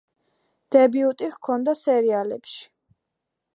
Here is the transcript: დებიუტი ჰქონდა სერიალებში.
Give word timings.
დებიუტი 0.75 1.29
ჰქონდა 1.35 1.77
სერიალებში. 1.83 2.61